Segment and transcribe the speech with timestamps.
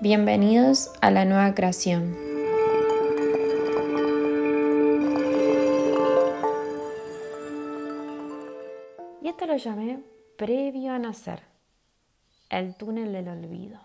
[0.00, 2.16] Bienvenidos a la nueva creación.
[9.20, 9.98] Y esto lo llamé
[10.36, 11.42] previo a nacer,
[12.48, 13.80] el túnel del olvido.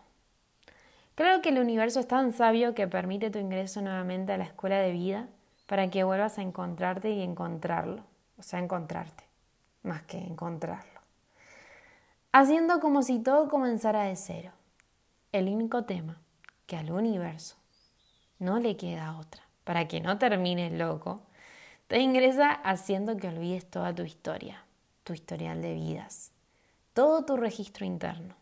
[1.15, 4.77] Creo que el universo es tan sabio que permite tu ingreso nuevamente a la escuela
[4.77, 5.27] de vida
[5.65, 8.03] para que vuelvas a encontrarte y encontrarlo,
[8.37, 9.23] o sea, encontrarte,
[9.81, 11.01] más que encontrarlo.
[12.31, 14.51] Haciendo como si todo comenzara de cero
[15.33, 16.21] el único tema
[16.67, 17.57] que al universo
[18.37, 21.23] no le queda otra, para que no termines loco,
[21.87, 24.63] te ingresa haciendo que olvides toda tu historia,
[25.03, 26.31] tu historial de vidas,
[26.93, 28.35] todo tu registro interno.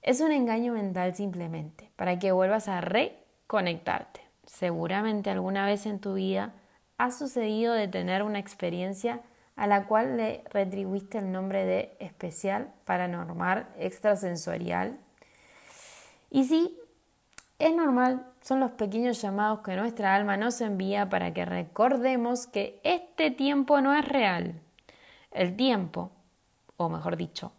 [0.00, 4.20] Es un engaño mental simplemente, para que vuelvas a reconectarte.
[4.46, 6.54] Seguramente alguna vez en tu vida
[6.96, 9.20] ha sucedido de tener una experiencia
[9.56, 15.00] a la cual le retribuiste el nombre de especial, paranormal, extrasensorial
[16.36, 16.78] y sí,
[17.58, 22.78] es normal, son los pequeños llamados que nuestra alma nos envía para que recordemos que
[22.84, 24.60] este tiempo no es real.
[25.30, 26.10] El tiempo,
[26.76, 27.52] o mejor dicho,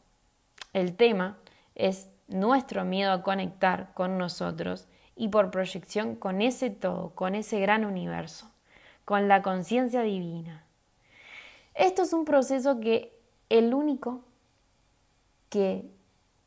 [0.73, 1.39] el tema
[1.73, 7.59] es nuestro miedo a conectar con nosotros y por proyección con ese todo, con ese
[7.59, 8.51] gran universo,
[9.05, 10.65] con la conciencia divina.
[11.73, 13.11] Esto es un proceso que
[13.49, 14.21] el único
[15.49, 15.89] que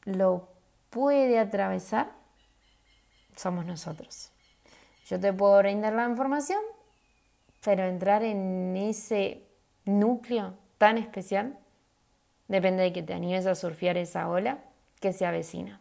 [0.04, 0.46] lo
[0.90, 2.19] puede atravesar
[3.40, 4.30] somos nosotros.
[5.06, 6.60] Yo te puedo brindar la información,
[7.64, 9.42] pero entrar en ese
[9.86, 11.58] núcleo tan especial
[12.48, 14.58] depende de que te animes a surfear esa ola
[15.00, 15.80] que se avecina.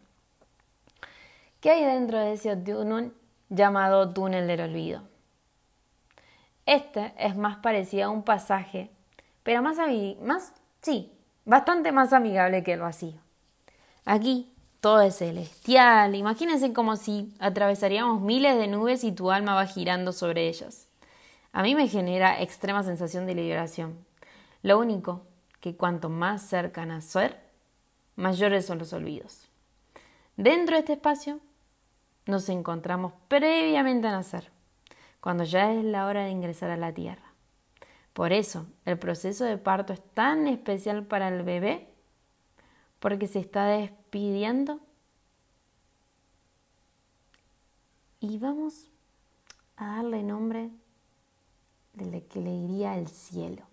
[1.60, 3.12] ¿Qué hay dentro de ese túnel
[3.50, 5.02] llamado túnel del olvido?
[6.64, 8.90] Este es más parecido a un pasaje,
[9.42, 9.76] pero más,
[10.22, 11.12] más sí,
[11.44, 13.20] bastante más amigable que el vacío.
[14.06, 14.50] Aquí
[14.80, 16.14] todo es celestial.
[16.14, 20.88] Imagínense como si atravesaríamos miles de nubes y tu alma va girando sobre ellas.
[21.52, 23.98] A mí me genera extrema sensación de liberación.
[24.62, 25.22] Lo único
[25.60, 27.38] que cuanto más cerca a ser,
[28.16, 29.48] mayores son los olvidos.
[30.36, 31.40] Dentro de este espacio
[32.26, 34.50] nos encontramos previamente a nacer,
[35.20, 37.34] cuando ya es la hora de ingresar a la tierra.
[38.12, 41.89] Por eso el proceso de parto es tan especial para el bebé
[43.00, 44.78] porque se está despidiendo.
[48.20, 48.88] Y vamos
[49.76, 50.70] a darle nombre
[51.94, 53.64] del que le iría el cielo,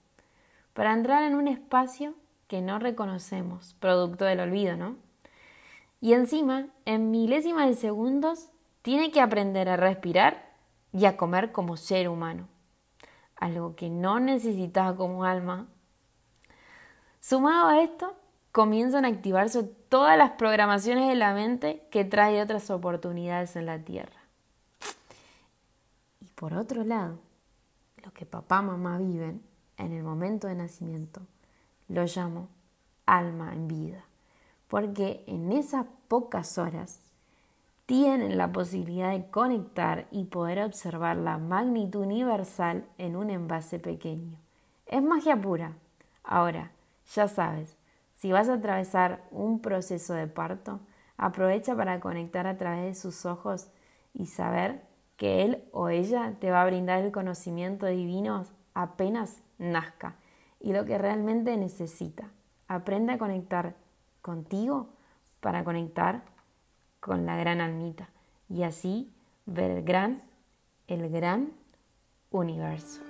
[0.73, 2.15] para entrar en un espacio
[2.47, 4.95] que no reconocemos, producto del olvido, ¿no?
[5.99, 8.49] Y encima, en milésimas de segundos,
[8.81, 10.55] tiene que aprender a respirar
[10.93, 12.47] y a comer como ser humano,
[13.35, 15.67] algo que no necesitaba como alma.
[17.19, 18.15] Sumado a esto,
[18.57, 23.77] comienzan a activarse todas las programaciones de la mente que trae otras oportunidades en la
[23.77, 24.19] Tierra.
[26.21, 27.19] Y por otro lado,
[28.03, 29.43] lo que papá y mamá viven
[29.77, 31.21] en el momento de nacimiento,
[31.87, 32.47] lo llamo
[33.05, 34.03] alma en vida,
[34.67, 36.99] porque en esas pocas horas
[37.85, 44.39] tienen la posibilidad de conectar y poder observar la magnitud universal en un envase pequeño.
[44.87, 45.73] Es magia pura.
[46.23, 46.71] Ahora,
[47.13, 47.76] ya sabes,
[48.17, 50.79] si vas a atravesar un proceso de parto,
[51.17, 53.69] aprovecha para conectar a través de sus ojos
[54.13, 54.81] y saber
[55.17, 60.15] que él o ella te va a brindar el conocimiento divino apenas nazca
[60.59, 62.31] y lo que realmente necesita.
[62.67, 63.75] Aprende a conectar
[64.21, 64.89] contigo
[65.39, 66.23] para conectar
[66.99, 68.09] con la gran almita
[68.49, 69.13] y así
[69.45, 70.23] ver el gran,
[70.87, 71.51] el gran
[72.31, 73.01] universo.